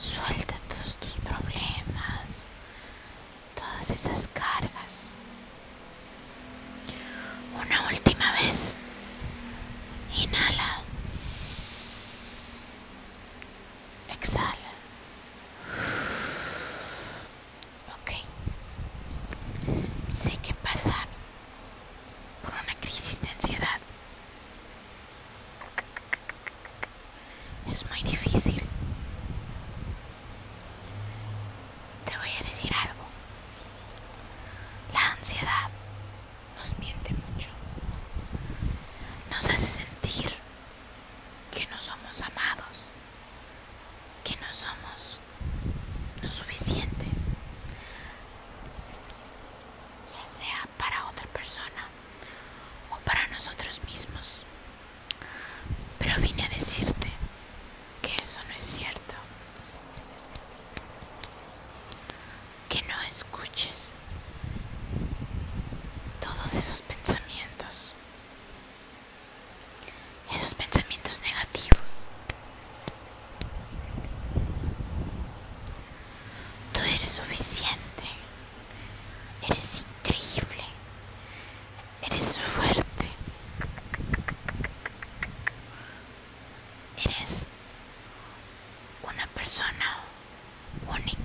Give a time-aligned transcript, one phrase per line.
[0.00, 0.22] 说
[44.26, 45.20] que no somos
[46.20, 46.95] lo suficiente.
[89.36, 89.98] Persona
[90.88, 91.15] única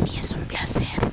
[0.00, 1.05] mí es un placer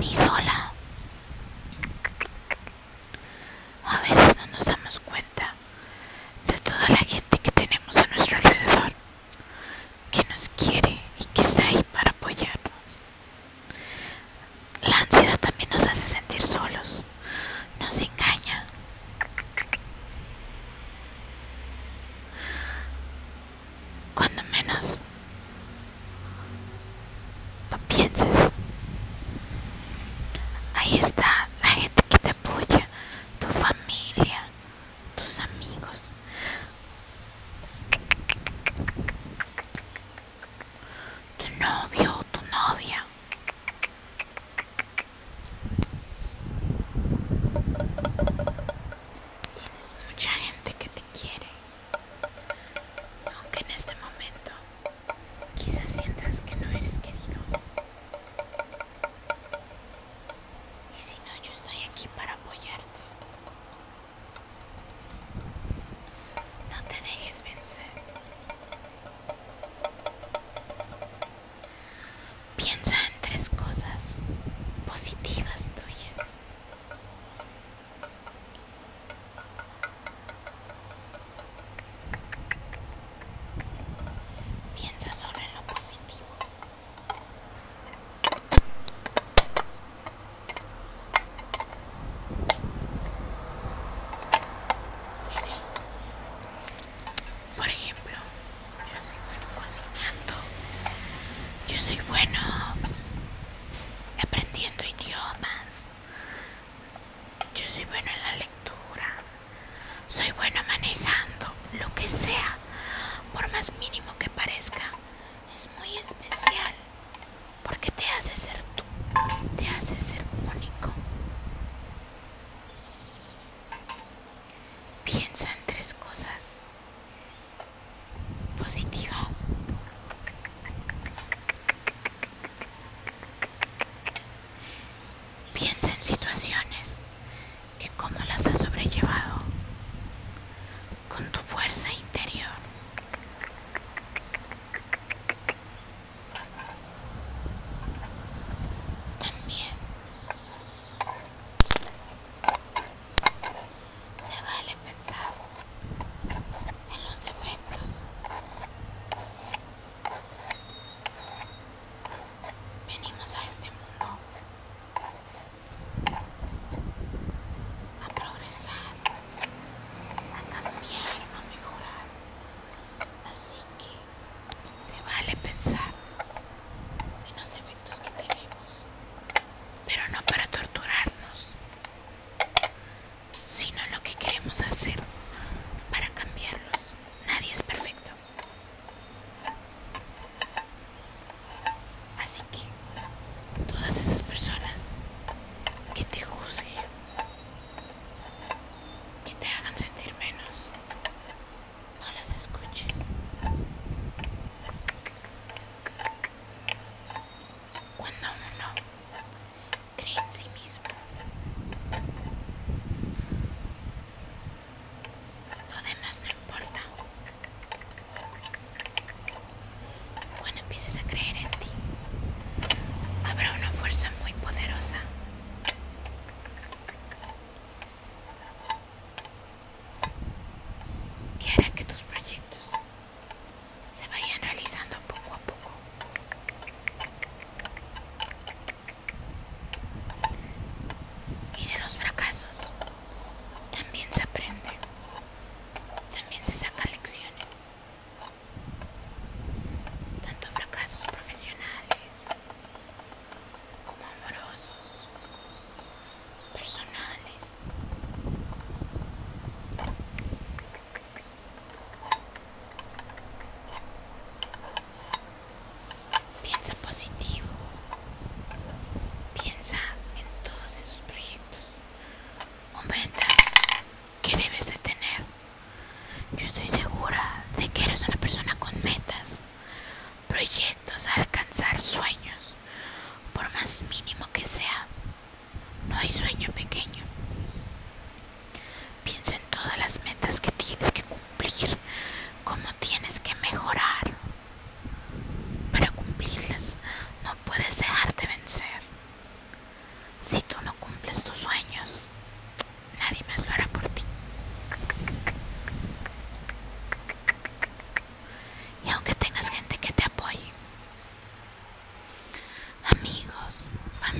[0.00, 0.73] ni sola.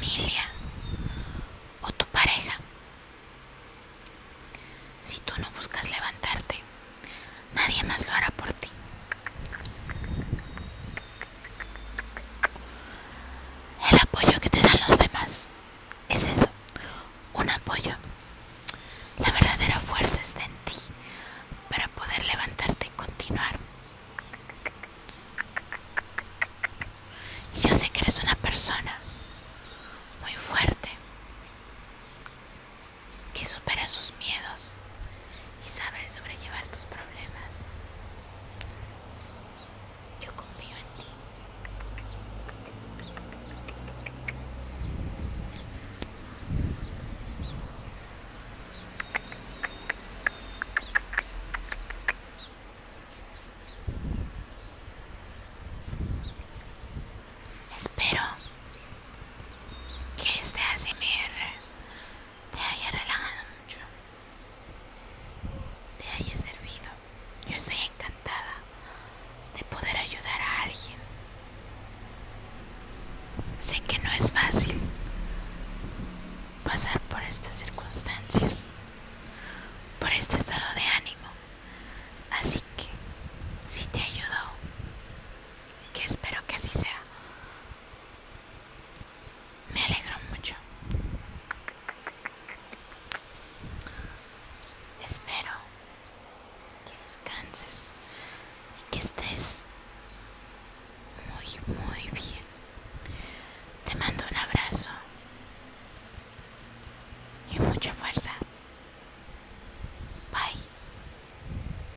[0.05, 0.54] 一脸